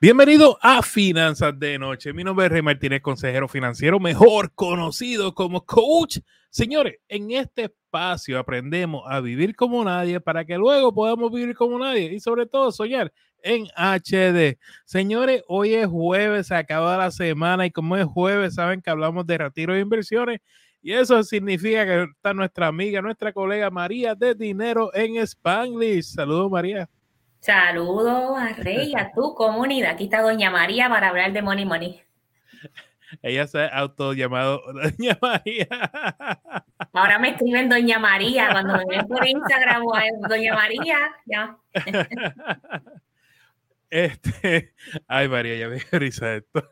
[0.00, 2.12] Bienvenido a Finanzas de Noche.
[2.12, 6.18] Mi nombre es Rey Martínez, consejero financiero, mejor conocido como coach.
[6.50, 11.78] Señores, en este espacio aprendemos a vivir como nadie para que luego podamos vivir como
[11.78, 13.12] nadie y sobre todo soñar
[13.42, 14.58] en HD.
[14.84, 19.26] Señores, hoy es jueves, se acaba la semana y como es jueves, saben que hablamos
[19.26, 20.40] de retiro de inversiones
[20.82, 26.14] y eso significa que está nuestra amiga, nuestra colega María de Dinero en Spanglish.
[26.14, 26.90] Saludos, María.
[27.44, 29.90] Saludos a Rey a tu comunidad.
[29.90, 32.00] Aquí está Doña María para hablar de Money Money.
[33.22, 35.68] Ella se ha auto llamado Doña María.
[36.94, 38.48] Ahora me escriben Doña María.
[38.50, 39.82] Cuando me ven por Instagram,
[40.26, 41.58] Doña María, ya.
[43.90, 44.72] Este,
[45.06, 46.68] ay María, ya me risa esto.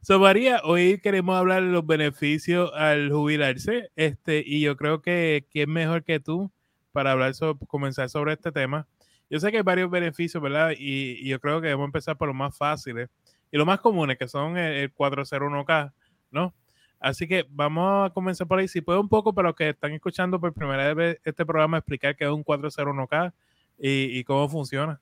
[0.00, 5.46] So María, hoy queremos hablar de los beneficios al jubilarse, este, y yo creo que
[5.50, 6.50] quién mejor que tú
[6.92, 8.86] para hablar sobre, comenzar sobre este tema.
[9.32, 10.72] Yo sé que hay varios beneficios, ¿verdad?
[10.78, 13.08] Y, yo creo que debemos empezar por los más fáciles
[13.50, 15.90] y los más comunes, que son el, 401k,
[16.30, 16.54] ¿no?
[17.00, 18.68] Así que vamos a comenzar por ahí.
[18.68, 22.14] Si puedo un poco para los que están escuchando por primera vez este programa, explicar
[22.14, 23.32] qué es un 401k
[23.78, 25.00] y, y cómo funciona.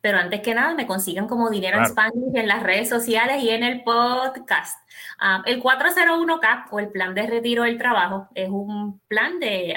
[0.00, 3.50] Pero antes que nada, me consigan como Dinero en Spanish en las redes sociales y
[3.50, 4.76] en el podcast.
[5.20, 9.72] Ah, el 401k o el plan de retiro del trabajo es un plan de,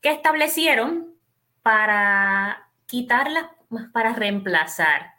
[0.00, 1.10] que establecieron
[1.62, 3.46] para quitarlas,
[3.92, 5.12] para reemplazar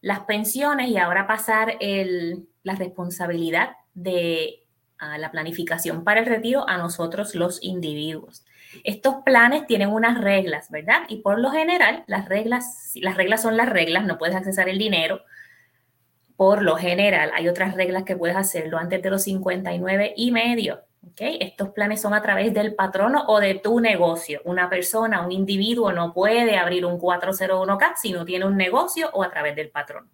[0.00, 4.64] las pensiones y ahora pasar la responsabilidad de
[5.18, 8.44] la planificación para el retiro a nosotros los individuos.
[8.84, 11.02] Estos planes tienen unas reglas, ¿verdad?
[11.08, 14.78] Y por lo general, las reglas, las reglas son las reglas, no puedes accesar el
[14.78, 15.22] dinero.
[16.36, 20.80] Por lo general, hay otras reglas que puedes hacerlo antes de los 59 y medio.
[21.18, 24.40] Estos planes son a través del patrono o de tu negocio.
[24.44, 29.22] Una persona, un individuo no puede abrir un 401k si no tiene un negocio o
[29.22, 30.08] a través del patrono.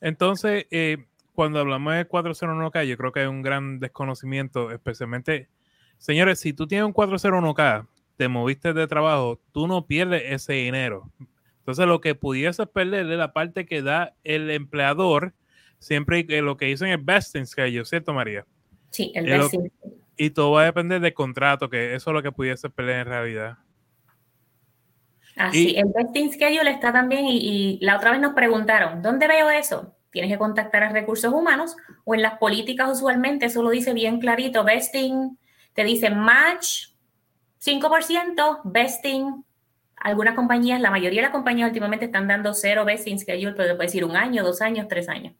[0.00, 5.48] Entonces, eh, cuando hablamos de 401k, yo creo que hay un gran desconocimiento, especialmente,
[5.98, 7.86] señores, si tú tienes un 401k,
[8.16, 11.10] te moviste de trabajo, tú no pierdes ese dinero.
[11.58, 15.34] Entonces, lo que pudiese perder es la parte que da el empleador,
[15.78, 18.46] siempre que lo que dicen es vesting schedule, ¿cierto, María?
[18.90, 19.72] Sí, el vesting.
[20.16, 23.06] Y todo va a depender del contrato, que eso es lo que pudiese perder en
[23.06, 23.58] realidad.
[25.36, 29.96] Así, el vesting schedule está también, y, la otra vez nos preguntaron, ¿dónde veo eso?
[30.10, 34.18] Tienes que contactar a recursos humanos o en las políticas usualmente eso lo dice bien
[34.20, 35.38] clarito, vesting,
[35.72, 36.88] te dice match
[37.64, 39.44] 5%, vesting.
[39.96, 43.86] Algunas compañías, la mayoría de las compañías últimamente están dando cero vesting schedule, pero puede
[43.86, 45.34] decir un año, dos años, tres años.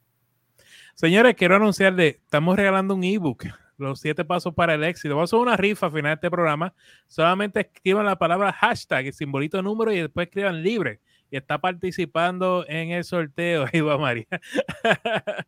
[1.00, 3.46] Señores, quiero anunciarle, estamos regalando un ebook,
[3.78, 5.14] los siete pasos para el éxito.
[5.14, 6.74] Vamos a hacer una rifa al final de este programa.
[7.06, 11.00] Solamente escriban la palabra hashtag, el simbolito número y después escriban libre.
[11.30, 13.64] Y está participando en el sorteo.
[13.88, 14.26] Va María.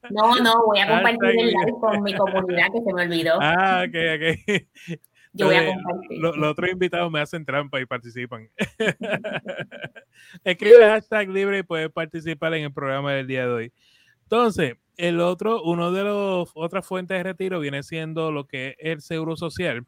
[0.09, 3.39] No, no, voy a compartir el live con mi comunidad que se me olvidó.
[3.39, 5.01] Ah, ok, ok.
[5.35, 6.19] Yo voy a compartir.
[6.19, 8.49] Los, otros invitados me hacen trampa y participan.
[10.45, 13.73] Escribe hashtag libre y puedes participar en el programa del día de hoy.
[14.33, 18.77] Entonces, el otro, uno de los otras fuentes de retiro viene siendo lo que es
[18.79, 19.87] el seguro social,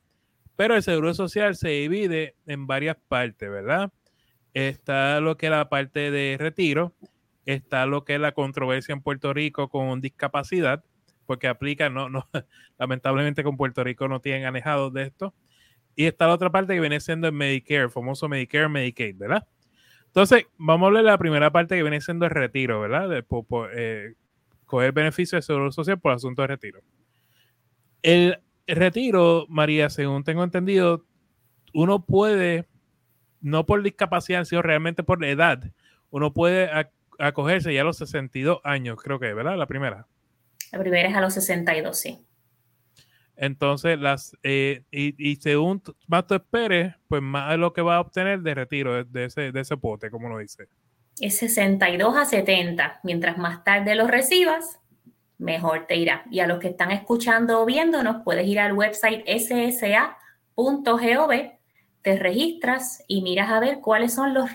[0.54, 3.90] pero el seguro social se divide en varias partes, ¿verdad?
[4.52, 6.92] Está lo que es la parte de retiro,
[7.46, 10.84] está lo que es la controversia en Puerto Rico con discapacidad,
[11.24, 12.28] porque aplica, no, no,
[12.78, 15.32] lamentablemente con Puerto Rico no tienen alejados de esto.
[15.96, 19.48] Y está la otra parte que viene siendo el Medicare, famoso Medicare, Medicaid, ¿verdad?
[20.08, 23.10] Entonces, vamos a hablar de la primera parte que viene siendo el retiro, ¿verdad?
[23.16, 24.14] Eh,
[24.74, 26.80] coger beneficio de seguro social por asunto de retiro.
[28.02, 31.04] El retiro, María, según tengo entendido,
[31.72, 32.66] uno puede,
[33.40, 35.62] no por discapacidad, sino realmente por edad,
[36.10, 36.68] uno puede
[37.20, 39.56] acogerse ya a los 62 años, creo que, ¿verdad?
[39.56, 40.08] La primera.
[40.72, 42.26] La primera es a los 62, sí.
[43.36, 48.00] Entonces, las, eh, y, según más tú esperes, pues más es lo que va a
[48.00, 50.66] obtener de retiro de, ese, de ese pote, como lo dice
[51.20, 53.00] es 62 a 70.
[53.02, 54.80] Mientras más tarde los recibas,
[55.38, 56.24] mejor te irá.
[56.30, 60.54] Y a los que están escuchando o viéndonos, puedes ir al website ssa.gov,
[62.02, 64.50] te registras y miras a ver cuáles son los,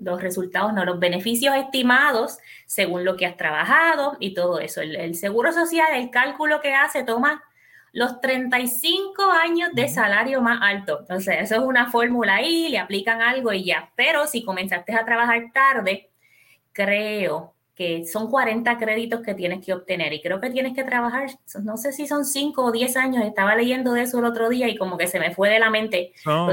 [0.00, 4.80] los resultados, no los beneficios estimados según lo que has trabajado y todo eso.
[4.80, 7.42] El, el seguro social, el cálculo que hace, toma
[7.94, 10.98] los 35 años de salario más alto.
[11.00, 13.92] Entonces, eso es una fórmula ahí, le aplican algo y ya.
[13.94, 16.10] Pero si comenzaste a trabajar tarde,
[16.72, 21.28] creo que son 40 créditos que tienes que obtener y creo que tienes que trabajar,
[21.62, 24.68] no sé si son 5 o 10 años, estaba leyendo de eso el otro día
[24.68, 26.12] y como que se me fue de la mente.
[26.16, 26.52] Son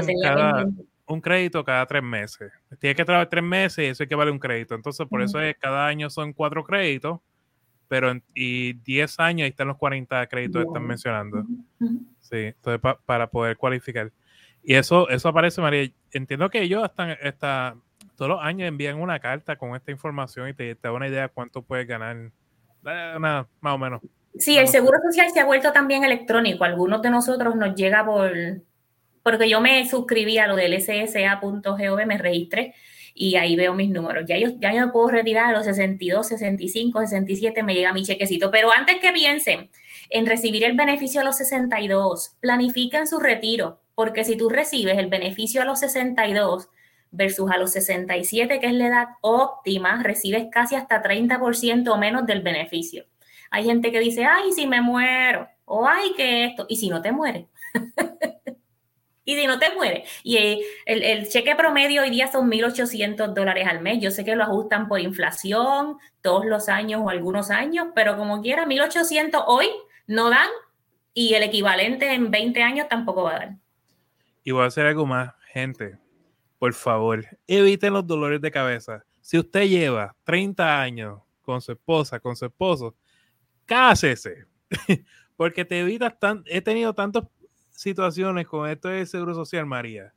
[1.06, 2.52] un crédito cada tres meses.
[2.78, 4.76] Tienes que trabajar tres meses y eso que vale un crédito.
[4.76, 7.18] Entonces, por eso es cada año son cuatro créditos,
[7.92, 11.44] pero y 10 años ahí están los 40 créditos que están mencionando.
[12.20, 14.10] Sí, entonces para poder cualificar.
[14.64, 15.90] Y eso, eso aparece, María.
[16.10, 17.76] Entiendo que ellos hasta,
[18.16, 21.28] todos los años envían una carta con esta información y te, da una idea de
[21.28, 22.16] cuánto puedes ganar.
[22.82, 24.00] Nada, más o menos.
[24.38, 26.64] Sí, el seguro social se ha vuelto también electrónico.
[26.64, 28.32] Algunos de nosotros nos llega por,
[29.22, 32.72] porque yo me suscribí a lo del ssa.gov, me registré
[33.14, 34.24] y ahí veo mis números.
[34.26, 38.50] Ya yo, ya yo puedo retirar a los 62, 65, 67, me llega mi chequecito.
[38.50, 39.70] Pero antes que piensen
[40.10, 45.08] en recibir el beneficio a los 62, planifiquen su retiro, porque si tú recibes el
[45.08, 46.68] beneficio a los 62
[47.10, 52.42] versus a los 67, que es la edad óptima, recibes casi hasta 30% menos del
[52.42, 53.04] beneficio.
[53.50, 57.02] Hay gente que dice, ay, si me muero, o ay, que esto, y si no
[57.02, 57.46] te mueres.
[59.24, 60.08] y si no te mueres.
[60.22, 64.00] Y eh, el, cheque promedio hoy día son 1.800 dólares al mes.
[64.00, 68.42] Yo sé que lo ajustan por inflación todos los años o algunos años, pero como
[68.42, 69.68] quiera, 1.800 hoy
[70.06, 70.48] no dan
[71.14, 73.56] y el equivalente en 20 años tampoco va a dar.
[74.44, 75.98] Y voy a hacer algo más, gente.
[76.58, 79.04] Por favor, eviten los dolores de cabeza.
[79.20, 82.94] Si usted lleva 30 años con su esposa, con su esposo,
[83.66, 84.46] cásese.
[85.36, 86.42] Porque te evitas tan.
[86.46, 87.24] He tenido tantas
[87.82, 90.14] situaciones con esto de seguro social, María,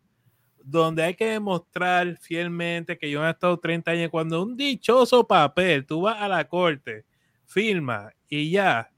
[0.63, 4.09] donde hay que demostrar fielmente que yo he estado 30 años.
[4.11, 7.05] Cuando un dichoso papel, tú vas a la corte,
[7.45, 8.91] firma y ya,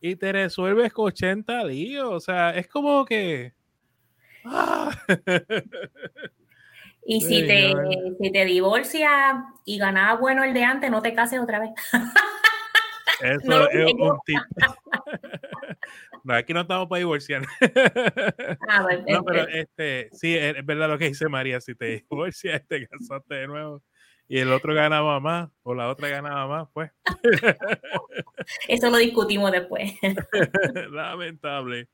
[0.00, 2.10] y te resuelves con 80 líos.
[2.10, 3.52] O sea, es como que.
[4.44, 4.90] ¡ah!
[7.06, 7.74] Y si te,
[8.18, 9.36] si te divorcias
[9.66, 11.72] y ganabas bueno el de antes, no te cases otra vez.
[13.20, 14.38] Eso es un tip.
[16.24, 17.42] no, aquí no estamos para divorciar.
[18.68, 21.60] Ah, no, pero este, sí, es verdad lo que dice María.
[21.60, 23.82] Si te divorcias, te casaste de nuevo
[24.26, 26.90] y el otro ganaba más o la otra ganaba más, pues.
[28.68, 29.92] Eso lo discutimos después.
[30.90, 31.88] Lamentable.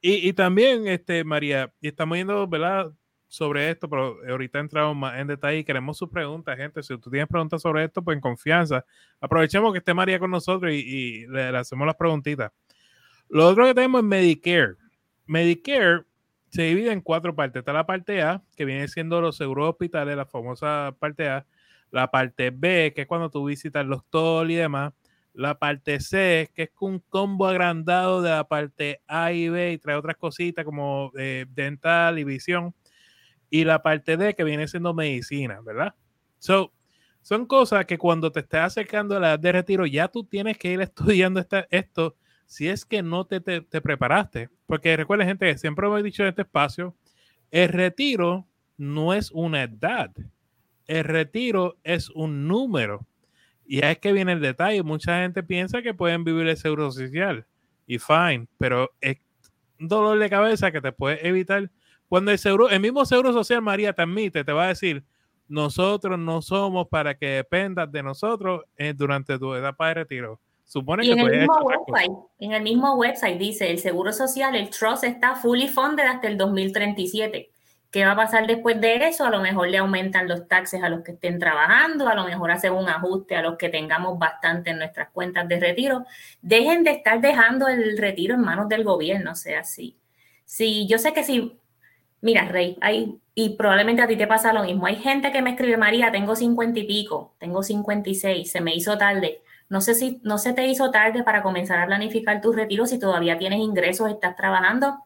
[0.00, 2.92] Y, y, también, este, María, y estamos yendo, ¿verdad?
[3.32, 6.82] sobre esto, pero ahorita entramos más en detalle y queremos sus preguntas, gente.
[6.82, 8.84] Si tú tienes preguntas sobre esto, pues en confianza.
[9.22, 12.52] Aprovechemos que esté María con nosotros y, le, hacemos las preguntitas.
[13.32, 14.76] Lo otro que tenemos es Medicare.
[15.24, 16.02] Medicare
[16.50, 17.60] se divide en cuatro partes.
[17.60, 21.46] Está la parte A, que viene siendo los seguros hospitales, la famosa parte A.
[21.90, 24.92] La parte B, que es cuando tú visitas los TOL y demás.
[25.32, 29.78] La parte C, que es un combo agrandado de la parte A y B y
[29.78, 32.74] trae otras cositas como eh, dental y visión
[33.48, 35.94] y la parte D que viene siendo medicina, ¿verdad?
[36.38, 36.74] So,
[37.22, 40.58] son cosas que cuando te estés acercando a la edad de retiro ya tú tienes
[40.58, 42.16] que ir estudiando esta, esto
[42.52, 44.50] si es que no te, te, preparaste.
[44.66, 46.94] Porque recuerden, gente, siempre hemos dicho en este espacio,
[47.50, 48.46] el retiro
[48.76, 50.10] no es una edad,
[50.86, 53.06] el retiro es un número.
[53.64, 54.82] Y es que viene el detalle.
[54.82, 57.46] Mucha gente piensa que pueden vivir el seguro social
[57.86, 59.16] y fine, pero es
[59.78, 61.70] dolor de cabeza que te puede evitar
[62.06, 65.02] cuando el, seguro, el mismo Seguro Social, María, te admite, te va a decir,
[65.48, 70.38] nosotros no somos para que dependas de nosotros eh, durante tu etapa de retiro.
[70.72, 74.70] Supone que en, el mismo website, en el mismo website dice, el Seguro Social, el
[74.70, 77.50] Trust está fully funded hasta el 2037.
[77.90, 79.26] ¿Qué va a pasar después de eso?
[79.26, 82.52] A lo mejor le aumentan los taxes a los que estén trabajando, a lo mejor
[82.52, 86.06] hacen un ajuste a los que tengamos bastante en nuestras cuentas de retiro.
[86.40, 89.98] Dejen de estar dejando el retiro en manos del gobierno, o sea, sí.
[90.46, 91.58] Sí, yo sé que si
[92.22, 94.86] Mira, Rey, hay, y probablemente a ti te pasa lo mismo.
[94.86, 98.62] Hay gente que me escribe, María, tengo cincuenta y pico, tengo cincuenta y seis, se
[98.62, 99.42] me hizo tarde.
[99.72, 102.98] No sé si no se te hizo tarde para comenzar a planificar tu retiro si
[102.98, 104.98] todavía tienes ingresos, estás trabajando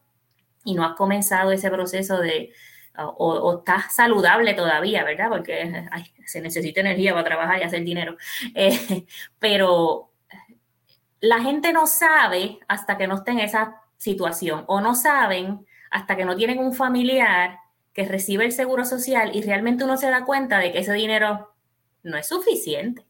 [0.65, 2.51] y no has comenzado ese proceso de,
[2.97, 5.29] o, estás saludable todavía, ¿verdad?
[5.29, 5.87] Porque
[6.25, 8.17] se necesita energía para trabajar y hacer dinero.
[8.55, 9.05] Eh,
[9.39, 10.11] pero
[11.21, 16.17] la gente no sabe hasta que no esté en esa situación o no saben hasta
[16.17, 17.57] que no tienen un familiar
[17.93, 21.55] que recibe el seguro social y realmente uno se da cuenta de que ese dinero
[22.03, 23.06] no es suficiente.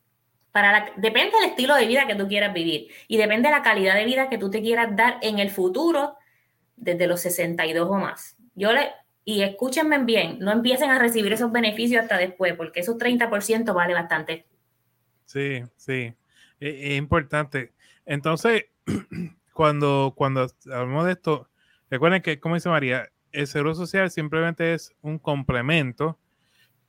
[0.97, 4.05] Depende del estilo de vida que tú quieras vivir y depende de la calidad de
[4.05, 6.15] vida que tú te quieras dar en el futuro
[6.75, 8.37] desde los 62 o más.
[8.55, 8.91] Yo le,
[9.25, 13.93] y escúchenme bien, no empiecen a recibir esos beneficios hasta después, porque esos 30% vale
[13.93, 14.45] bastante.
[15.25, 16.13] Sí, sí,
[16.59, 17.73] es, es importante.
[18.05, 18.65] Entonces,
[19.53, 21.49] cuando, cuando hablamos de esto,
[21.89, 26.19] Recuerden que, como dice María, el seguro social simplemente es un complemento.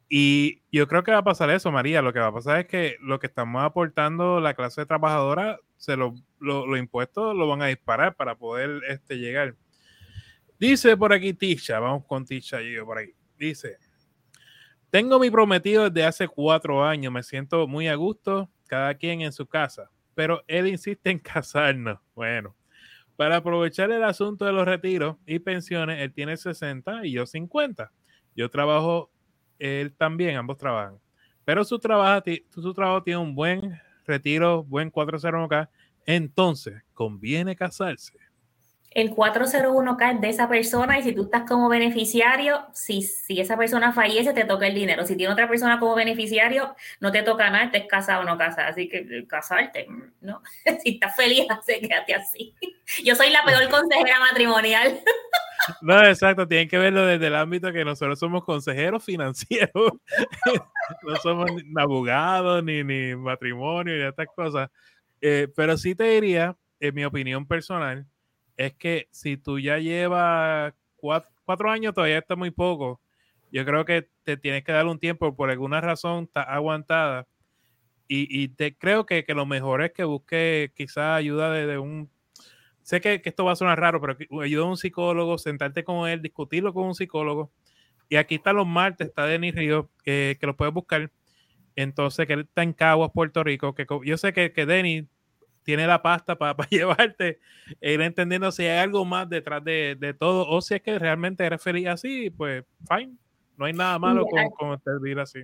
[0.09, 2.01] Y yo creo que va a pasar eso, María.
[2.01, 5.97] Lo que va a pasar es que lo que estamos aportando la clase trabajadora, se
[5.97, 9.55] lo, los impuestos lo van a disparar para poder este, llegar.
[10.59, 13.15] Dice por aquí Tisha, vamos con Tisha y yo por ahí.
[13.39, 13.79] Dice,
[14.91, 19.33] tengo mi prometido desde hace cuatro años, me siento muy a gusto, cada quien en
[19.33, 22.01] su casa, pero él insiste en casarnos.
[22.15, 22.57] Bueno,
[23.15, 27.93] para aprovechar el asunto de los retiros y pensiones, él tiene 60 y yo 50.
[28.35, 29.11] Yo trabajo,
[29.59, 30.99] él también, ambos trabajan.
[31.45, 32.23] Pero su trabajo,
[33.03, 35.69] tiene un buen retiro, buen 401k.
[36.07, 38.28] Entonces, conviene casarse
[38.91, 43.57] el 401k es de esa persona y si tú estás como beneficiario, si, si esa
[43.57, 45.07] persona fallece, te toca el dinero.
[45.07, 48.69] Si tiene otra persona como beneficiario, no te toca nada, estés casado o no casado.
[48.69, 49.87] Así que eh, casarte,
[50.21, 50.43] ¿no?
[50.83, 52.55] si estás feliz, quédate así.
[53.05, 55.01] Yo soy la peor consejera matrimonial.
[55.83, 59.93] No, exacto, tienen que verlo desde el ámbito que nosotros somos consejeros financieros,
[61.03, 64.71] no somos ni abogados, ni, ni matrimonio, ni estas cosas.
[65.21, 68.07] Eh, pero sí te diría, en mi opinión personal,
[68.59, 73.01] es que si tú ya llevas cuatro, años, todavía está muy poco.
[73.53, 77.27] Yo creo que te tienes que dar un tiempo, por alguna razón está aguantada.
[78.11, 82.11] Y, te creo que, lo mejor es que busque quizás ayuda de, un...
[82.83, 86.23] Sé que, esto va a sonar raro, pero ayuda a un psicólogo, sentarte con él,
[86.23, 87.53] discutirlo con un psicólogo.
[88.09, 91.13] Y aquí está los martes, está Denis Ríos, que, que lo puedes buscar.
[91.77, 93.75] Entonces, que él está en Caguas, Puerto Rico.
[93.75, 95.05] Que yo sé que, que Denis
[95.69, 97.41] tiene la pasta para, llevarte,
[97.83, 101.45] e ir entendiendo si hay algo más detrás de, todo o si es que realmente
[101.45, 103.13] eres feliz así, pues fine,
[103.59, 105.41] no hay nada malo con, con vivir así.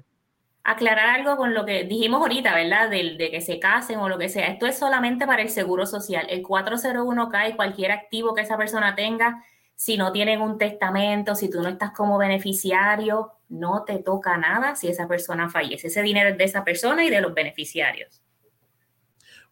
[0.63, 2.89] Aclarar algo con lo que dijimos ahorita, ¿verdad?
[2.89, 4.47] De, de, que se casen o lo que sea.
[4.47, 6.27] Esto es solamente para el seguro social.
[6.31, 11.51] El 401k y cualquier activo que esa persona tenga, si no tienen un testamento, si
[11.51, 15.89] tú no estás como beneficiario, no te toca nada si esa persona fallece.
[15.89, 18.23] Ese dinero es de esa persona y de los beneficiarios.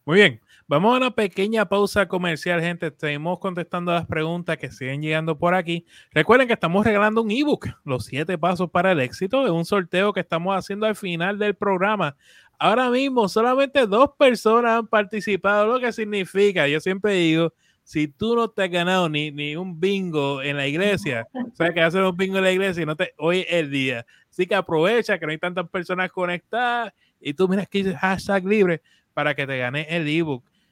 [0.07, 0.41] Muy bien.
[0.73, 2.87] Vamos a una pequeña pausa comercial, gente.
[2.87, 5.85] Estamos contestando las preguntas que siguen llegando por aquí.
[6.12, 10.14] Recuerden que estamos regalando un ebook, Los siete pasos para el éxito, de un sorteo
[10.14, 12.17] que estamos haciendo al final del programa.
[12.59, 17.52] Ahora mismo solamente dos personas han participado, lo que significa, yo siempre digo,
[17.85, 21.75] si tú no te has ganado ni, ni un bingo en la iglesia, o sea
[21.75, 24.07] que hacer un bingo en la iglesia y no te, hoy es el día.
[24.31, 28.47] Así que aprovecha que no hay tantas personas conectadas y tú miras que dice hashtag
[28.47, 28.81] libre
[29.12, 30.50] para que te gane el ebook.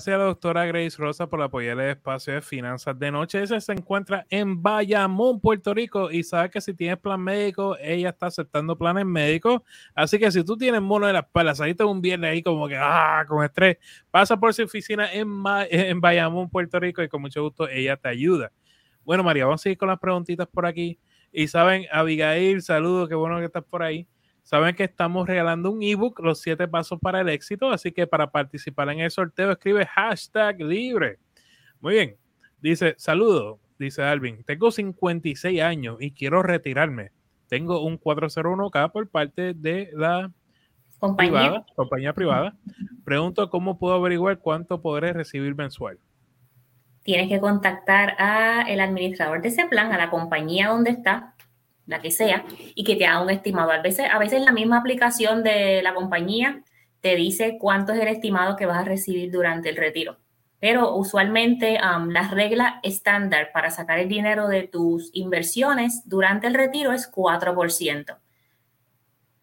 [0.00, 3.42] Gracias a la doctora Grace Rosa por apoyar el espacio de finanzas de noche.
[3.42, 6.10] Ese se encuentra en Bayamón, Puerto Rico.
[6.10, 9.60] Y sabe que si tienes plan médico, ella está aceptando planes médicos.
[9.94, 12.78] Así que si tú tienes mono de la espalda, saliste un viernes ahí como que,
[12.78, 13.76] ah, con estrés,
[14.10, 15.28] pasa por su oficina en,
[15.68, 17.02] en Bayamón, Puerto Rico.
[17.02, 18.50] Y con mucho gusto ella te ayuda.
[19.04, 20.98] Bueno, María, vamos a seguir con las preguntitas por aquí.
[21.30, 24.06] Y saben, Abigail, saludos, qué bueno que estás por ahí.
[24.50, 28.32] Saben que estamos regalando un ebook, Los siete pasos para el éxito, así que para
[28.32, 31.20] participar en el sorteo escribe hashtag libre.
[31.80, 32.16] Muy bien,
[32.60, 37.12] dice, saludo, dice Alvin, tengo 56 años y quiero retirarme.
[37.46, 40.32] Tengo un 401k por parte de la
[40.98, 42.56] compañía privada, compañía privada.
[43.04, 46.00] Pregunto cómo puedo averiguar cuánto podré recibir mensual.
[47.04, 51.36] Tienes que contactar a el administrador de ese plan, a la compañía donde está,
[51.90, 52.44] la que sea,
[52.74, 53.72] y que te haga un estimado.
[53.72, 56.62] A veces, a veces la misma aplicación de la compañía
[57.00, 60.18] te dice cuánto es el estimado que vas a recibir durante el retiro.
[60.60, 66.92] Pero usualmente la regla estándar para sacar el dinero de tus inversiones durante el retiro
[66.92, 68.18] es 4%.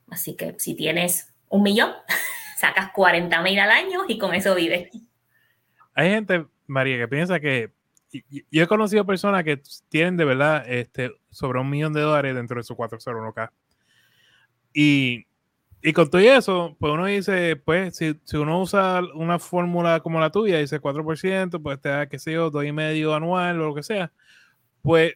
[0.10, 1.92] Así que si tienes un millón,
[2.58, 4.90] sacas 40 mil al año y con eso vives.
[5.96, 7.74] Hay gente, María, que piensa que
[8.52, 12.58] yo he conocido personas que tienen de verdad este, sobre un millón de dólares dentro
[12.58, 13.52] de su 401k.
[14.74, 15.26] Y,
[15.82, 20.20] y con todo eso, pues uno dice, pues si, si uno usa una fórmula como
[20.20, 23.84] la tuya, dice 4%, pues te da, qué sé yo, medio anual o lo que
[23.84, 24.12] sea,
[24.82, 25.14] pues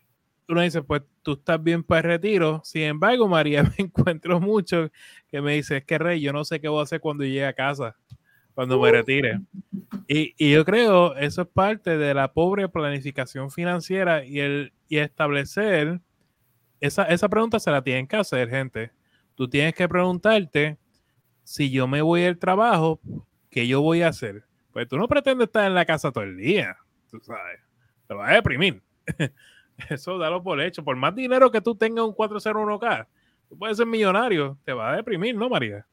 [0.48, 2.62] uno dice, pues tú estás bien para el retiro.
[2.64, 4.90] Sin embargo, María, me encuentro mucho
[5.30, 7.46] que me dice, es que Rey, yo no sé qué voy a hacer cuando llegue
[7.46, 7.96] a casa
[8.62, 9.42] cuando me retire.
[10.08, 16.00] Y, yo creo eso es parte de la pobre planificación financiera y el establecer
[16.80, 18.92] esa, esa pregunta se la tienen que hacer, gente.
[19.34, 20.78] tú tienes que preguntarte
[21.44, 23.00] si yo me voy al trabajo,
[23.50, 24.44] ¿qué yo voy a hacer?
[24.72, 26.78] Pues tú no pretendes estar en la casa todo el día,
[27.10, 27.62] tú sabes.
[28.08, 28.84] Te vas a deprimir.
[29.90, 30.84] Eso dalo por hecho.
[30.84, 33.08] Por más dinero que tú tengas un 401k,
[33.50, 35.84] tú puedes ser millonario, te va a deprimir, ¿no, María?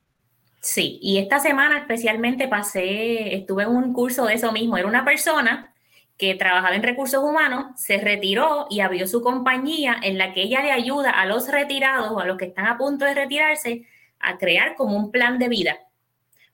[0.61, 4.77] Sí, y esta semana especialmente pasé, estuve en un curso de eso mismo.
[4.77, 5.73] Era una persona
[6.17, 10.63] que trabajaba en recursos humanos, se retiró y abrió su compañía en la que ella
[10.63, 13.87] le ayuda a los retirados o a los que están a punto de retirarse
[14.19, 15.79] a crear como un plan de vida.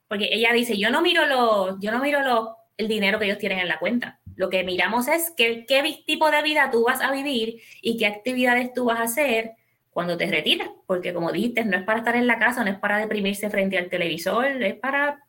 [0.06, 3.38] Porque ella dice, yo no miro lo, yo no miro lo, el dinero que ellos
[3.38, 4.20] tienen en la cuenta.
[4.36, 8.06] Lo que miramos es qué, qué tipo de vida tú vas a vivir y qué
[8.06, 9.52] actividades tú vas a hacer
[9.94, 12.78] cuando te retiras, porque como dijiste, no es para estar en la casa, no es
[12.78, 15.24] para deprimirse frente al televisor, es para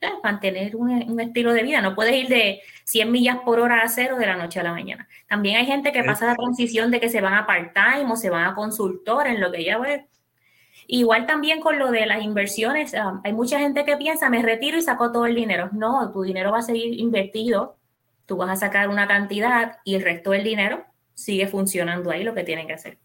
[0.00, 1.82] eh, mantener un, estilo de vida.
[1.82, 4.72] No puedes ir de 100 millas por hora a cero de la noche a la
[4.72, 5.06] mañana.
[5.28, 8.30] También hay gente que pasa la transición de que se van a part-time o se
[8.30, 10.06] van a consultor en lo que ya ve.
[10.86, 14.78] Igual también con lo de las inversiones, ah, hay mucha gente que piensa, me retiro
[14.78, 15.68] y saco todo el dinero.
[15.72, 17.76] No, tu dinero va a seguir invertido,
[18.24, 22.32] tú vas a sacar una cantidad y el resto del dinero sigue funcionando ahí lo
[22.32, 22.96] que tienen que hacer.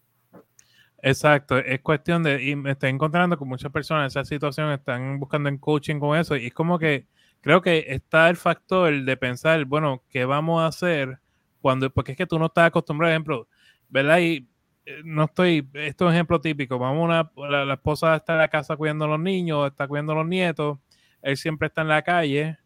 [1.06, 5.20] Exacto, es cuestión de, y me estoy encontrando con muchas personas en esa situación, están
[5.20, 7.08] buscando en coaching con eso, y es como que
[7.42, 11.20] creo que está el factor de pensar, bueno, ¿qué vamos a hacer
[11.60, 13.48] cuando, porque es que tú no estás acostumbrado, por ejemplo,
[13.90, 14.20] ¿verdad?
[14.20, 14.48] Y
[14.86, 18.40] eh, no estoy, esto es un ejemplo típico, vamos una, la, la, esposa está en
[18.40, 20.80] la casa cuidando a los niños, está cuidando a los nietos,
[21.22, 22.58] él siempre está en la calle,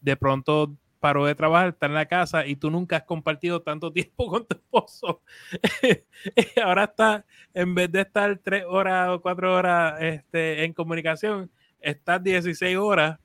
[0.00, 3.92] de pronto paró de trabajar, está en la casa y tú nunca has compartido tanto
[3.92, 5.20] tiempo con tu esposo.
[6.64, 12.24] Ahora está, en vez de estar tres horas o cuatro horas este, en comunicación, estás
[12.24, 13.18] 16 horas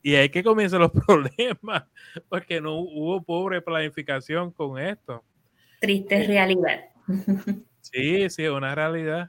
[0.00, 1.86] y hay que comienzan los problemas
[2.28, 5.24] porque no hubo pobre planificación con esto.
[5.80, 6.84] Triste realidad.
[7.80, 9.28] Sí, sí, una realidad.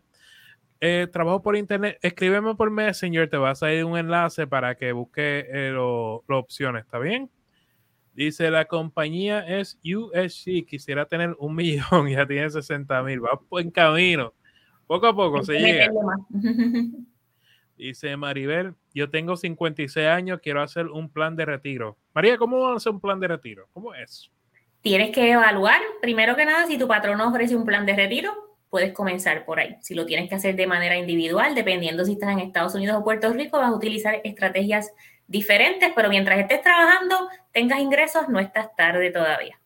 [0.79, 4.91] Eh, trabajo por internet, escríbeme por Messenger, te va a salir un enlace para que
[4.91, 7.31] busque eh, las opciones, ¿está bien?
[8.19, 13.71] Dice, la compañía es USC, quisiera tener un millón, ya tiene 60 mil, va en
[13.71, 14.33] camino.
[14.87, 15.89] Poco a poco se llega.
[17.77, 21.97] Dice Maribel, yo tengo 56 años, quiero hacer un plan de retiro.
[22.13, 23.69] María, ¿cómo vamos a hacer un plan de retiro?
[23.71, 24.29] ¿Cómo es?
[24.81, 28.33] Tienes que evaluar, primero que nada, si tu patrón ofrece un plan de retiro,
[28.69, 29.77] puedes comenzar por ahí.
[29.79, 33.03] Si lo tienes que hacer de manera individual, dependiendo si estás en Estados Unidos o
[33.05, 34.91] Puerto Rico, vas a utilizar estrategias
[35.29, 39.59] diferentes, pero mientras estés trabajando, tengas ingresos, no estás tarde todavía.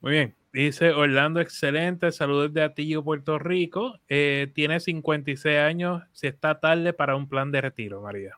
[0.00, 0.36] Muy bien.
[0.52, 2.12] Dice Orlando, excelente.
[2.12, 3.98] Saludos de Atillo, Puerto Rico.
[4.08, 6.02] Eh, tiene 56 años.
[6.12, 8.36] Si está tarde para un plan de retiro, María.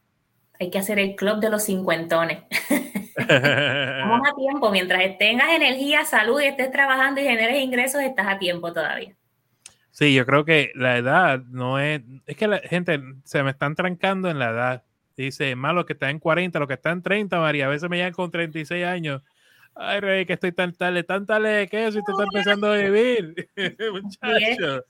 [0.61, 2.45] Hay que hacer el club de los cincuentones.
[3.19, 4.71] Vamos a tiempo.
[4.71, 9.17] Mientras tengas energía, salud y estés trabajando y generes ingresos, estás a tiempo todavía.
[9.91, 12.03] Sí, yo creo que la edad no es.
[12.27, 14.85] Es que la gente se me están trancando en la edad.
[15.17, 17.89] Dice, más los que están en 40, los que están en 30, María, a veces
[17.89, 19.23] me llegan con 36 años.
[19.75, 22.77] Ay, Rey, que estoy tan tarde, tan tarde que eso y te está empezando a
[22.77, 23.49] vivir.
[24.03, 24.85] Muchacho.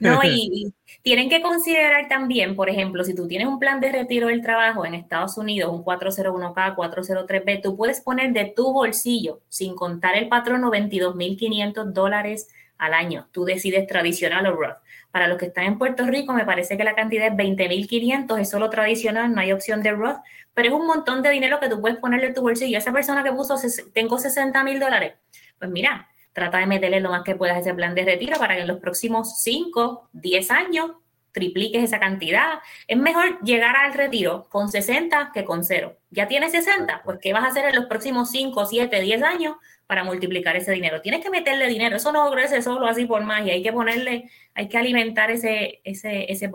[0.00, 4.28] No, y, tienen que considerar también, por ejemplo, si tú tienes un plan de retiro
[4.28, 9.74] del trabajo en Estados Unidos, un 401k, 403b, tú puedes poner de tu bolsillo, sin
[9.74, 13.28] contar el patrono, 22.500 dólares al año.
[13.32, 14.78] Tú decides tradicional o Roth.
[15.10, 18.48] Para los que están en Puerto Rico, me parece que la cantidad es 20.500, es
[18.48, 20.18] solo tradicional, no hay opción de Roth,
[20.54, 22.78] pero es un montón de dinero que tú puedes ponerle en tu bolsillo.
[22.78, 23.56] Esa persona que puso,
[23.92, 25.14] tengo 60 mil dólares,
[25.58, 28.54] pues mira, trata de meterle lo más que puedas a ese plan de retiro para
[28.54, 30.92] que en los próximos 5, 10 años
[31.32, 32.60] tripliques esa cantidad.
[32.86, 35.96] Es mejor llegar al retiro con 60 que con cero.
[36.10, 39.56] Ya tienes 60, pues ¿qué vas a hacer en los próximos 5, 7, 10 años
[39.86, 41.00] para multiplicar ese dinero?
[41.00, 44.68] Tienes que meterle dinero, eso no crece solo así por magia, hay que ponerle, hay
[44.68, 46.50] que alimentar ese, ese, ese.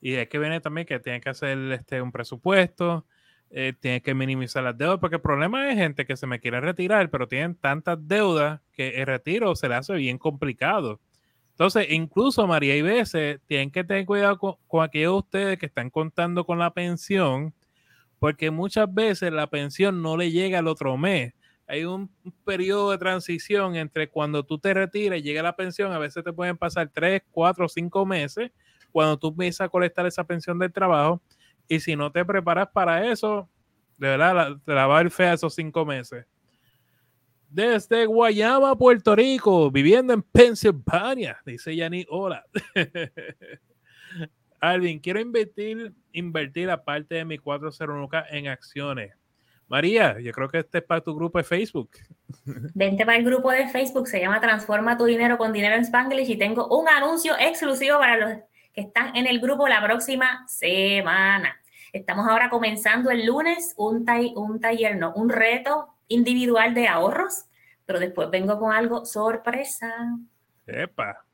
[0.00, 3.06] Y es que viene también que tienes que hacer este, un presupuesto,
[3.50, 6.60] eh, tienes que minimizar las deudas, porque el problema es gente que se me quiere
[6.60, 11.00] retirar, pero tienen tantas deudas que el retiro se le hace bien complicado.
[11.58, 15.90] Entonces, incluso María y veces tienen que tener cuidado con, aquellos de ustedes que están
[15.90, 17.52] contando con la pensión,
[18.20, 21.34] porque muchas veces la pensión no le llega al otro mes.
[21.66, 22.08] Hay un,
[22.44, 26.32] periodo de transición entre cuando tú te retiras y llega la pensión, a veces te
[26.32, 28.52] pueden pasar tres, cuatro, cinco meses
[28.92, 31.20] cuando tú empiezas a colectar esa pensión del trabajo.
[31.66, 33.48] Y si no te preparas para eso,
[33.96, 36.24] de verdad, te la va a ir fea esos cinco meses
[37.48, 42.44] desde Guayama, Puerto Rico, viviendo en Pensilvania, dice Yani, hola.
[44.60, 49.14] Alvin, quiero invertir, invertir aparte de mi 401k en acciones.
[49.68, 51.90] María, yo creo que este es para tu grupo de Facebook.
[52.74, 56.30] Vente para el grupo de Facebook, se llama Transforma tu dinero con dinero en Spanglish
[56.30, 58.38] y tengo un anuncio exclusivo para los
[58.72, 61.60] que están en el grupo la próxima semana.
[61.92, 64.06] Estamos ahora comenzando el lunes un,
[64.36, 67.44] un taller, no, un reto individual de ahorros,
[67.86, 69.88] pero después vengo con algo sorpresa.
[70.66, 71.24] Epa.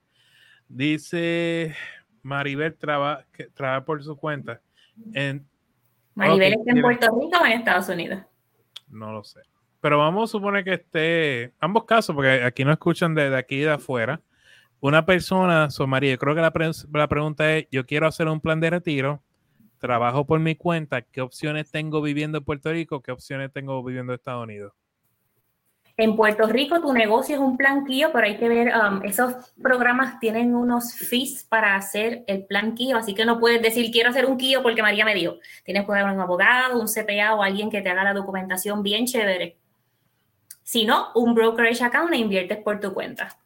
[0.69, 1.75] Dice
[2.23, 4.61] Maribel trabaja por su cuenta.
[5.13, 5.47] En,
[6.15, 8.21] Maribel está en Puerto Rico o en Estados Unidos.
[8.89, 9.41] No lo sé.
[9.81, 13.73] Pero vamos a suponer que esté, ambos casos, porque aquí no escuchan desde aquí de
[13.73, 14.21] afuera.
[14.81, 16.53] Una persona, so María, creo que la,
[16.93, 19.23] la pregunta es, yo quiero hacer un plan de retiro,
[19.85, 23.03] trabajo por mi cuenta, ¿qué opciones tengo viviendo en Puerto Rico?
[23.03, 24.73] ¿Qué opciones tengo viviendo en Estados Unidos?
[25.99, 29.53] En Puerto Rico tu negocio es un plan KIO, pero hay que ver, um, esos
[29.63, 34.09] programas tienen unos fees para hacer el plan KIO, así que no puedes decir quiero
[34.09, 35.35] hacer un KIO porque María me dijo.
[35.65, 39.05] Tienes que haber un abogado, un CPA o alguien que te haga la documentación bien
[39.05, 39.59] chévere.
[40.63, 43.37] Si no, un brokerage account e inviertes por tu cuenta.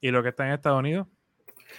[0.00, 1.06] ¿Y lo que está en Estados Unidos?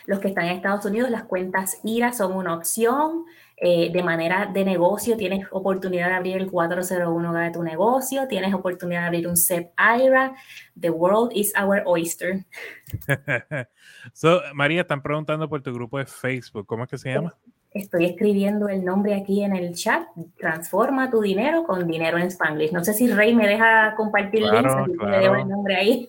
[0.06, 3.26] Los que están en Estados Unidos, las cuentas IRA son una opción.
[3.62, 8.54] Eh, de manera de negocio, tienes oportunidad de abrir el 401 de tu negocio, tienes
[8.54, 10.34] oportunidad de abrir un SEP IRA.
[10.80, 12.45] The world is our oyster.
[14.13, 16.65] so, María, están preguntando por tu grupo de Facebook.
[16.65, 17.36] ¿Cómo es que se llama?
[17.72, 20.08] Estoy escribiendo el nombre aquí en el chat.
[20.38, 22.72] Transforma tu dinero con dinero en Spanglish.
[22.72, 26.08] No sé si Rey me deja compartir claro, el nombre ahí.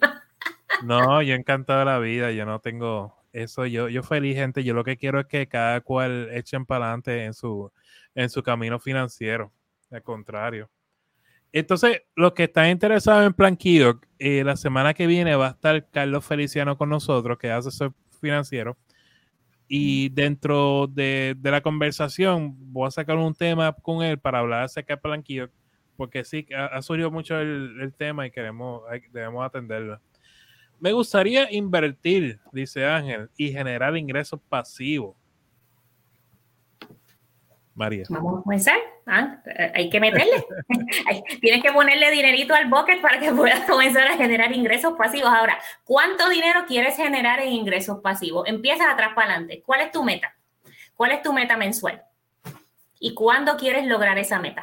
[0.84, 2.30] no, yo encantado de la vida.
[2.30, 4.64] Yo no tengo eso yo, yo feliz, gente.
[4.64, 7.70] Yo lo que quiero es que cada cual echen para adelante en su,
[8.14, 9.52] en su camino financiero.
[9.90, 10.70] Al contrario.
[11.52, 15.88] Entonces, los que están interesados en Planquillo, eh, la semana que viene va a estar
[15.90, 18.76] Carlos Feliciano con nosotros, que es asesor financiero.
[19.66, 24.94] Y dentro de, la conversación, voy a sacar un tema con él para hablar acerca
[24.94, 25.50] de Planquillo,
[25.96, 30.00] porque sí, ha, ha surgido mucho el, el, tema y queremos, debemos atenderlo.
[30.80, 35.14] Me gustaría invertir, dice Ángel, y generar ingresos pasivos.
[37.74, 38.04] María.
[38.08, 38.78] Vamos a comenzar.
[39.06, 39.42] Ah,
[39.74, 40.44] hay que meterle.
[41.40, 45.30] Tienes que ponerle dinerito al bucket para que puedas comenzar a generar ingresos pasivos.
[45.30, 48.48] Ahora, ¿cuánto dinero quieres generar en ingresos pasivos?
[48.48, 49.62] Empiezas atrás para adelante.
[49.64, 50.34] ¿Cuál es tu meta?
[50.94, 52.02] ¿Cuál es tu meta mensual?
[52.98, 54.62] ¿Y cuándo quieres lograr esa meta?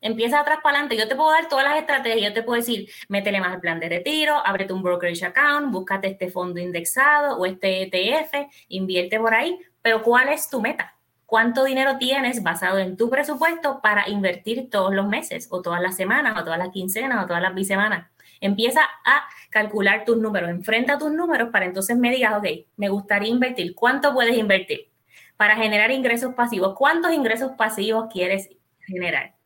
[0.00, 0.96] Empieza atrás para adelante.
[0.96, 2.28] Yo te puedo dar todas las estrategias.
[2.28, 6.08] Yo te puedo decir, métele más al plan de retiro, ábrete un brokerage account, búscate
[6.08, 9.58] este fondo indexado o este ETF, invierte por ahí.
[9.82, 10.94] Pero ¿cuál es tu meta?
[11.26, 15.96] ¿Cuánto dinero tienes basado en tu presupuesto para invertir todos los meses o todas las
[15.96, 18.08] semanas o todas las quincenas o todas las bisemanas?
[18.40, 23.28] Empieza a calcular tus números, enfrenta tus números para entonces me digas, ok, me gustaría
[23.28, 23.74] invertir.
[23.74, 24.90] ¿Cuánto puedes invertir
[25.36, 26.74] para generar ingresos pasivos?
[26.76, 28.48] ¿Cuántos ingresos pasivos quieres
[28.86, 29.37] generar?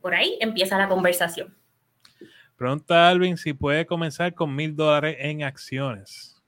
[0.00, 1.54] Por ahí empieza la conversación.
[2.56, 6.40] Pregunta Alvin si puede comenzar con mil dólares en acciones.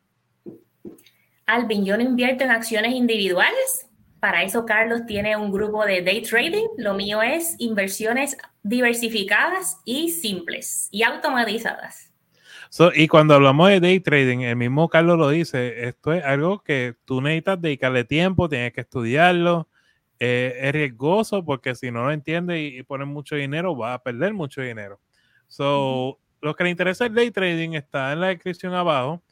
[1.46, 3.88] Alvin, yo no invierto en acciones individuales.
[4.20, 6.66] Para eso Carlos tiene un grupo de day trading.
[6.78, 12.10] Lo mío es inversiones diversificadas y simples y automatizadas.
[12.94, 16.94] y cuando hablamos de day trading, el mismo Carlos lo dice, esto es algo que
[17.04, 19.68] tú necesitas dedicarle tiempo, tienes que estudiarlo,
[20.18, 24.34] eh, es riesgoso porque si no lo entiende y, pone mucho dinero, va a perder
[24.34, 25.00] mucho dinero.
[25.48, 29.22] So, Los que le interesa el day trading está en la descripción abajo,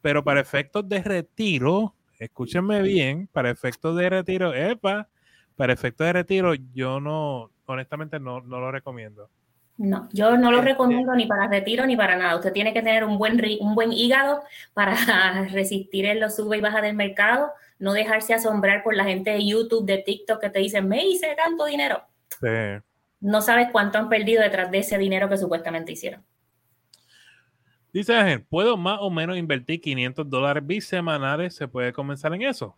[0.00, 5.08] pero para efectos de retiro, escúchenme bien, para efectos de retiro, epa,
[5.56, 9.30] para efectos de retiro, yo no, honestamente no, no lo recomiendo.
[9.78, 12.36] No, yo no lo este recomiendo ni para retiro ni para nada.
[12.36, 14.42] Usted tiene que tener un buen, un buen hígado
[14.74, 14.94] para
[15.52, 19.46] resistir en los sube y baja del mercado no dejarse asombrar por la gente de
[19.46, 22.02] YouTube, de TikTok que te dicen, me hice tanto dinero.
[23.20, 26.24] No sabes cuánto han perdido detrás de ese dinero que supuestamente hicieron.
[27.92, 31.54] Dice Ángel, ¿puedo más o menos invertir 500 dólares bisemanales?
[31.54, 32.76] ¿Se puede comenzar en eso?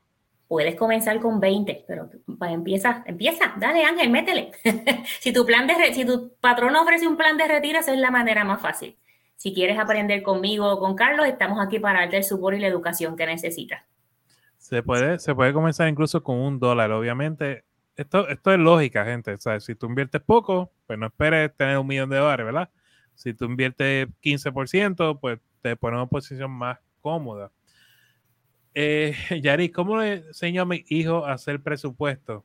[0.50, 2.10] Puedes comenzar con 20, pero
[2.40, 4.50] empieza, empieza, dale Ángel, métele.
[5.20, 8.10] si tu plan de si tu patrón ofrece un plan de retiro, esa es la
[8.10, 8.98] manera más fácil.
[9.36, 12.66] Si quieres aprender conmigo o con Carlos, estamos aquí para darte el support y la
[12.66, 13.84] educación que necesitas.
[14.58, 17.62] Se puede, se puede comenzar incluso con un dólar, obviamente.
[17.94, 19.34] Esto, esto es lógica, gente.
[19.34, 22.70] O sea, si tú inviertes poco, pues no esperes tener un millón de dólares, ¿verdad?
[23.14, 27.52] Si tú inviertes 15%, pues te pones en una posición más cómoda.
[28.74, 32.44] Eh, Yari, ¿cómo le enseño a mi hijo a hacer presupuesto?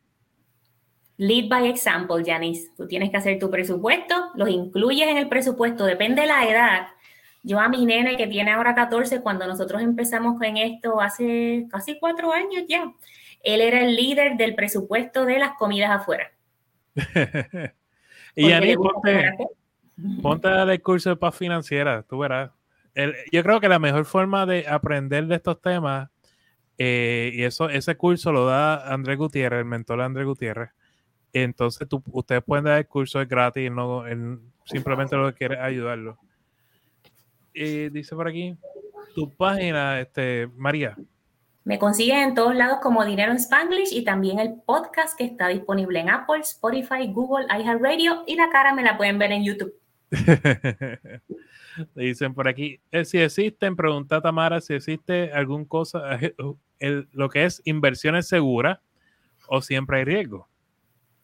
[1.17, 2.71] Lead by example, Janice.
[2.75, 6.87] Tú tienes que hacer tu presupuesto, los incluyes en el presupuesto, depende de la edad.
[7.41, 11.97] Yo a mi nene que tiene ahora 14, cuando nosotros empezamos con esto hace casi
[11.99, 12.91] cuatro años ya,
[13.43, 16.31] él era el líder del presupuesto de las comidas afuera.
[18.35, 19.37] y ponte,
[20.21, 22.51] ponte curso de paz financiera, tú verás.
[23.31, 26.09] yo creo que la mejor forma de aprender de estos temas
[26.77, 30.71] Eh, y eso, ese curso lo da Andrés Gutiérrez, el mentor Andrés Gutiérrez.
[31.33, 34.03] Entonces tú, ustedes pueden dar el curso, es gratis, no,
[34.65, 36.17] simplemente lo que quiere ayudarlo.
[37.53, 38.57] Y dice por aquí,
[39.15, 40.97] tu página, este, María.
[41.63, 45.47] Me consiguen en todos lados como Dinero en Spanglish y también el podcast que está
[45.47, 49.73] disponible en Apple, Spotify, Google, iHeartRadio y la cara me la pueden ver en YouTube.
[51.95, 56.19] Dicen por aquí, eh, si existen, pregunta Tamara si existe algún cosa,
[56.79, 58.79] eh, lo que es inversiones seguras
[59.47, 60.47] o siempre hay riesgo.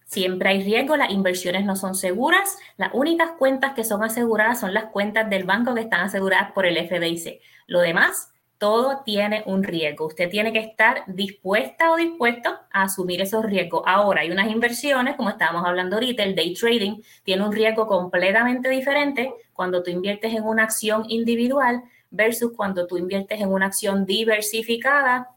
[0.05, 2.57] Siempre hay riesgo, las inversiones no son seguras.
[2.75, 6.65] Las únicas cuentas que son aseguradas son las cuentas del banco que están aseguradas por
[6.65, 7.39] el FDIC.
[7.67, 10.05] Lo demás todo tiene un riesgo.
[10.05, 13.81] Usted tiene que estar dispuesta o dispuesto a asumir esos riesgos.
[13.87, 18.69] Ahora, hay unas inversiones, como estábamos hablando ahorita, el day trading tiene un riesgo completamente
[18.69, 24.05] diferente cuando tú inviertes en una acción individual versus cuando tú inviertes en una acción
[24.05, 25.29] diversificada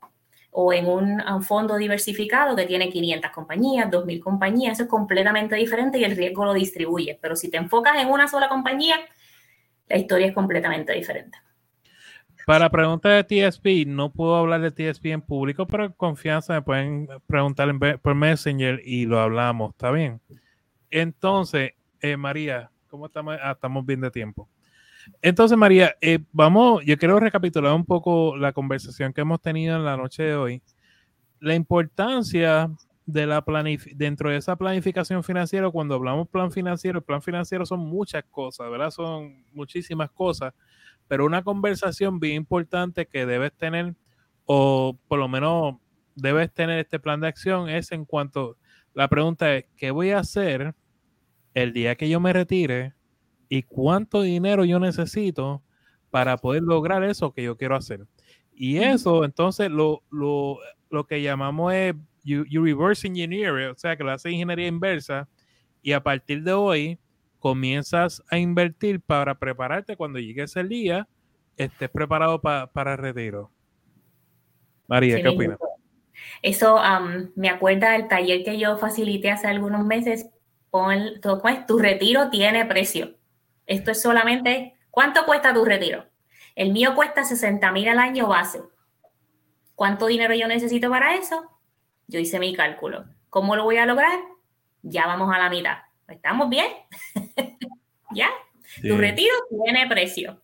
[0.50, 4.74] o en un, fondo diversificado que tiene 500 compañías, 2.000 compañías.
[4.74, 7.18] Eso es completamente diferente y el riesgo lo distribuye.
[7.22, 8.96] Pero si te enfocas en una sola compañía,
[9.88, 11.38] la historia es completamente diferente.
[12.46, 16.62] Para preguntas de TSP, no puedo hablar de TSP en público, pero con confianza me
[16.62, 17.68] pueden preguntar
[18.02, 20.20] por Messenger y lo hablamos, ¿está bien?
[20.90, 23.36] Entonces, eh, María, ¿cómo estamos?
[23.42, 24.48] Ah, estamos bien de tiempo.
[25.22, 29.84] Entonces, María, eh, vamos, yo quiero recapitular un poco la conversación que hemos tenido en
[29.84, 30.62] la noche de hoy.
[31.40, 32.70] La importancia
[33.06, 33.44] de la
[33.96, 38.70] dentro de esa planificación financiera, cuando hablamos plan financiero, el plan financiero son muchas cosas,
[38.70, 38.90] ¿verdad?
[38.90, 40.54] Son muchísimas cosas
[41.08, 43.94] pero una conversación bien importante que debes tener,
[44.46, 45.76] o por lo menos
[46.14, 48.56] debes tener este plan de acción, es en cuanto,
[48.94, 50.74] la pregunta es, ¿qué voy a hacer
[51.54, 52.94] el día que yo me retire
[53.48, 55.62] y cuánto dinero yo necesito
[56.10, 58.06] para poder lograr eso que yo quiero hacer?
[58.54, 60.58] Y eso, entonces, lo, lo,
[60.90, 65.28] lo que llamamos es you, reverse engineer, o sea, que lo hace ingeniería inversa,
[65.82, 66.98] y a partir de hoy,
[67.44, 71.06] comienzas a invertir para prepararte cuando llegue ese día,
[71.58, 73.50] estés preparado para el retiro.
[74.86, 75.58] María, ¿qué opinas?
[76.40, 76.80] Eso
[77.34, 80.30] me acuerda del taller que yo facilité hace algunos meses.
[80.70, 83.14] Pon, tu, tu retiro tiene precio.
[83.66, 86.06] Esto es solamente, ¿cuánto cuesta tu retiro?
[86.54, 88.62] El mío cuesta 60 mil al año base.
[89.74, 91.44] ¿Cuánto dinero yo necesito para eso?
[92.06, 93.04] Yo hice mi cálculo.
[93.28, 94.18] ¿Cómo lo voy a lograr?
[94.80, 95.76] Ya vamos a la mitad.
[96.08, 96.66] ¿Estamos bien?
[98.14, 98.28] ¿Ya?
[98.80, 99.32] Tu retiro
[99.64, 100.40] tiene precio.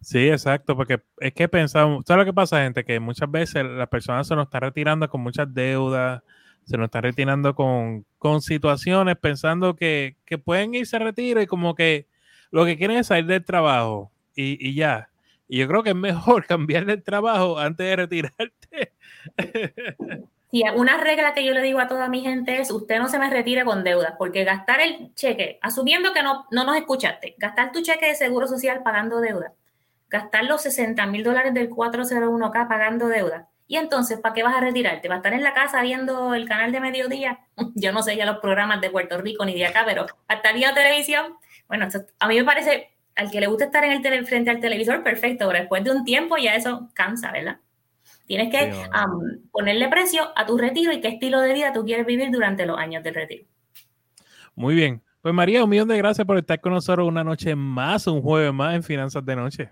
[0.00, 2.84] Sí, exacto, porque es que pensamos, ¿sabes lo que pasa, gente?
[2.84, 6.22] Que muchas veces las personas se nos están retirando con muchas deudas,
[6.64, 8.06] se nos están retirando con,
[8.40, 12.06] situaciones pensando que, pueden irse a retiro y como que
[12.50, 15.10] lo que quieren es salir del trabajo y, y ya.
[15.48, 18.92] Y yo creo que es mejor cambiar del trabajo antes de retirarte.
[20.50, 23.18] Sí, una regla que yo le digo a toda mi gente es, usted no se
[23.18, 27.70] me retire con deudas, porque gastar el cheque, asumiendo que no, no nos escuchaste, gastar
[27.70, 29.52] tu cheque de seguro social pagando deuda,
[30.08, 34.60] gastar los 60 mil dólares del 401k pagando deuda, y entonces, ¿para qué vas a
[34.60, 35.06] retirarte?
[35.06, 37.38] ¿Va a estar en la casa viendo el canal de mediodía?
[37.76, 40.74] Yo no sé ya los programas de Puerto Rico ni de acá, pero hasta viendo
[40.74, 41.36] televisión.
[41.68, 41.86] Bueno,
[42.18, 45.04] a mí me parece, al que le gusta estar en el tele, frente al televisor,
[45.04, 47.58] perfecto, pero después de un tiempo ya eso cansa, ¿verdad?
[48.30, 48.72] Tienes que
[49.50, 52.78] ponerle precio a tu retiro y qué estilo de vida tú quieres vivir durante los
[52.78, 53.44] años del retiro.
[54.54, 55.02] Muy bien.
[55.20, 58.52] Pues María, un millón de gracias por estar con nosotros una noche más, un jueves
[58.52, 59.70] más en Finanzas de Noche.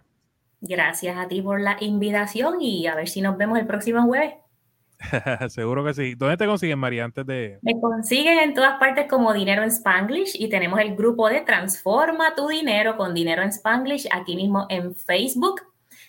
[0.60, 4.34] Gracias a ti por la invitación y a ver si nos vemos el próximo jueves.
[5.50, 6.16] Seguro que sí.
[6.16, 7.60] ¿Dónde te consiguen, María, antes de...?
[7.62, 12.34] Me consiguen en todas partes como Dinero en Spanglish y tenemos el grupo de Transforma
[12.34, 15.62] tu Dinero con Dinero en Spanglish aquí mismo en Facebook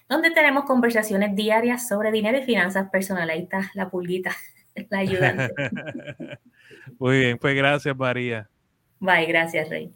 [0.10, 3.36] donde tenemos conversaciones diarias sobre dinero y finanzas personales.
[3.36, 4.36] Ahí está la pulguita,
[4.90, 5.54] la ayudante.
[7.00, 8.50] Muy bien, pues gracias María.
[9.00, 9.94] Bye, gracias Rey.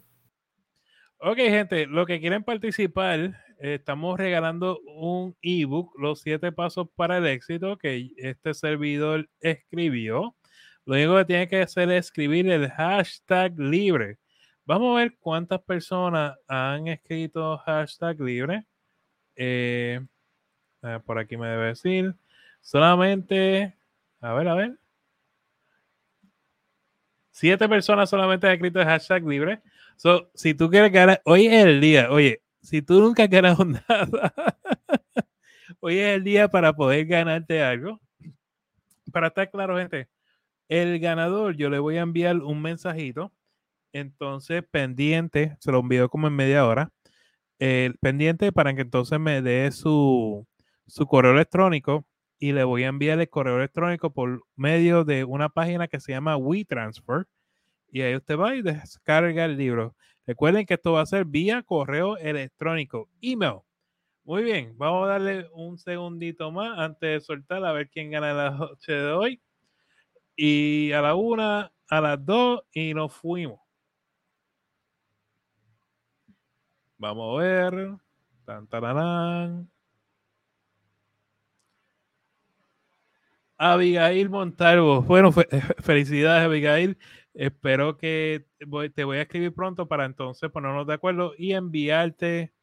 [1.18, 7.26] Ok, gente, lo que quieren participar, estamos regalando un ebook, Los siete pasos para el
[7.26, 10.36] éxito, que este servidor escribió.
[10.84, 14.18] Lo único que tiene que hacer es escribir el hashtag libre.
[14.66, 18.66] Vamos a ver cuántas personas han escrito hashtag libre.
[19.36, 20.00] Eh,
[21.04, 22.14] por aquí me debe decir.
[22.60, 23.76] Solamente,
[24.20, 24.78] a ver, a ver.
[27.30, 29.60] Siete personas solamente han escrito el hashtag libre.
[29.96, 32.10] So, si tú quieres ganar, hoy es el día.
[32.10, 34.34] Oye, si tú nunca has ganado nada,
[35.80, 38.00] hoy es el día para poder ganarte algo.
[39.12, 40.08] Para estar claro, gente,
[40.68, 43.32] el ganador, yo le voy a enviar un mensajito.
[43.92, 46.93] Entonces, pendiente, se lo envío como en media hora
[48.00, 50.46] pendiente para que entonces me dé su,
[50.86, 52.06] su correo electrónico
[52.38, 56.12] y le voy a enviar el correo electrónico por medio de una página que se
[56.12, 57.26] llama WeTransfer.
[57.90, 59.94] Y ahí usted va y descarga el libro.
[60.26, 63.60] Recuerden que esto va a ser vía correo electrónico, email.
[64.24, 68.32] Muy bien, vamos a darle un segundito más antes de soltar a ver quién gana
[68.32, 69.42] la noche de hoy.
[70.36, 73.63] Y a la una, a las dos y nos fuimos.
[77.04, 77.90] Vamos a ver.
[83.58, 85.02] Abigail Montalvo.
[85.02, 85.30] Bueno,
[85.82, 86.96] felicidades, Abigail.
[87.34, 88.46] Espero que
[88.94, 92.53] te voy a escribir pronto para entonces ponernos de acuerdo y enviarte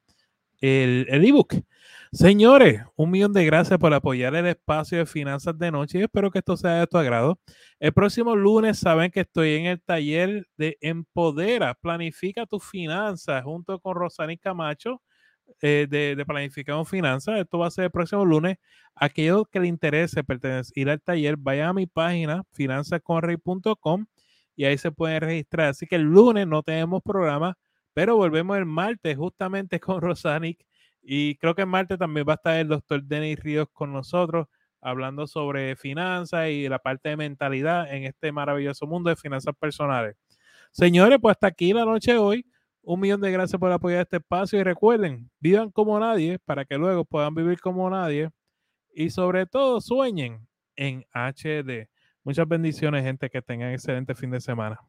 [0.62, 1.56] el, ebook.
[2.12, 6.40] Señores, un millón de gracias por apoyar el espacio de finanzas de noche espero que
[6.40, 7.40] esto sea de tu agrado.
[7.80, 13.80] El próximo lunes saben que estoy en el taller de Empodera, Planifica tus finanzas junto
[13.80, 15.02] con Rosani Camacho
[15.62, 17.40] eh, de, de Planificación Finanzas.
[17.40, 18.58] Esto va a ser el próximo lunes.
[18.96, 20.22] Aquellos que le interese
[20.76, 24.06] ir al taller, vayan a mi página finanzasconrey.com
[24.56, 25.70] y ahí se pueden registrar.
[25.70, 27.58] Así que el lunes no tenemos programa,
[27.94, 30.66] pero volvemos el martes justamente con Rosanic
[31.02, 34.48] y creo que el martes también va a estar el doctor Denis Ríos con nosotros
[34.82, 40.16] hablando sobre finanzas y la parte de mentalidad en este maravilloso mundo de finanzas personales.
[40.72, 42.46] Señores, pues hasta aquí la noche de hoy.
[42.84, 46.78] Un millón de gracias por apoyar este espacio y recuerden, vivan como nadie para que
[46.78, 48.32] luego puedan vivir como nadie
[48.94, 51.90] y sobre todo sueñen en HD.
[52.24, 54.80] Muchas bendiciones, gente, que tengan excelente fin de semana.